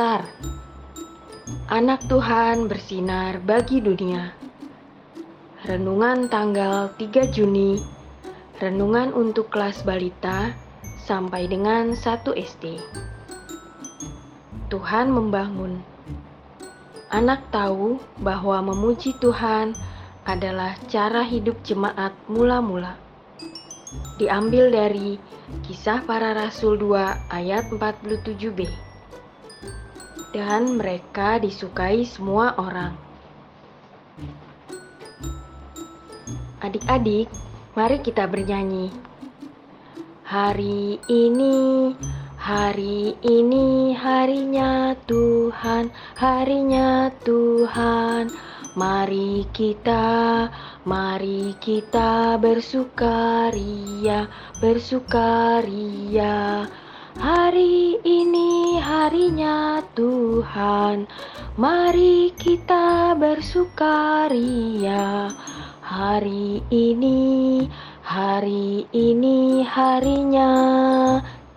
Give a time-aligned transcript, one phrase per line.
[0.00, 0.24] Star.
[1.68, 4.32] Anak Tuhan bersinar bagi dunia.
[5.68, 7.76] Renungan tanggal 3 Juni.
[8.56, 10.56] Renungan untuk kelas balita
[11.04, 12.80] sampai dengan 1 SD.
[14.72, 15.84] Tuhan membangun.
[17.12, 19.76] Anak tahu bahwa memuji Tuhan
[20.24, 22.96] adalah cara hidup jemaat mula-mula.
[24.16, 25.20] Diambil dari
[25.68, 28.88] Kisah Para Rasul 2 ayat 47b.
[30.30, 32.94] Dan mereka disukai semua orang.
[36.62, 37.26] Adik-adik,
[37.74, 38.94] mari kita bernyanyi.
[40.22, 41.90] Hari ini,
[42.38, 48.30] hari ini harinya Tuhan, harinya Tuhan.
[48.78, 50.46] Mari kita,
[50.86, 54.30] mari kita bersukaria,
[54.62, 56.38] bersukaria.
[57.18, 61.08] Hari ini harinya Tuhan,
[61.56, 64.20] mari kita bersukaria.
[65.80, 67.66] Hari ini,
[68.04, 70.52] hari ini harinya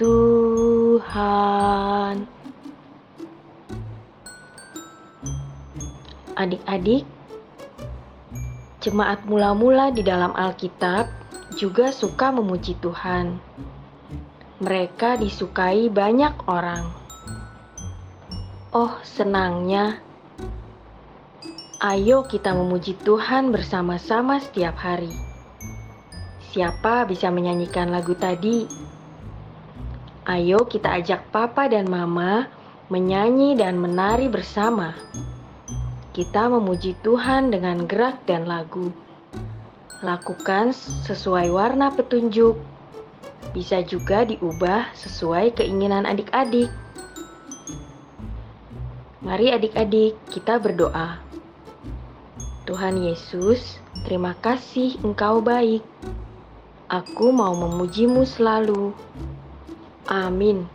[0.02, 1.36] Tuhan.
[6.34, 7.06] Adik-adik,
[8.82, 11.06] jemaat mula-mula di dalam Alkitab
[11.56, 13.38] juga suka memuji Tuhan.
[14.64, 17.03] Mereka disukai banyak orang.
[18.74, 20.02] Oh, senangnya!
[21.78, 25.14] Ayo kita memuji Tuhan bersama-sama setiap hari.
[26.50, 28.66] Siapa bisa menyanyikan lagu tadi?
[30.26, 32.50] Ayo kita ajak Papa dan Mama
[32.90, 34.98] menyanyi dan menari bersama
[36.14, 38.90] kita memuji Tuhan dengan gerak dan lagu.
[40.02, 40.74] Lakukan
[41.06, 42.58] sesuai warna petunjuk.
[43.54, 46.74] Bisa juga diubah sesuai keinginan adik-adik.
[49.24, 51.24] Mari adik-adik kita berdoa.
[52.68, 55.80] Tuhan Yesus, terima kasih Engkau baik.
[56.92, 58.92] Aku mau memujimu selalu.
[60.12, 60.68] Amin.